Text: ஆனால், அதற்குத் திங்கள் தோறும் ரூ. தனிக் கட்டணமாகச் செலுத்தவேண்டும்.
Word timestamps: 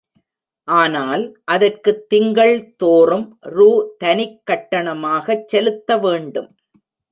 ஆனால், 0.67 1.23
அதற்குத் 1.45 2.09
திங்கள் 2.09 2.75
தோறும் 2.75 3.37
ரூ. 3.49 3.69
தனிக் 3.97 4.41
கட்டணமாகச் 4.51 5.45
செலுத்தவேண்டும். 5.53 6.51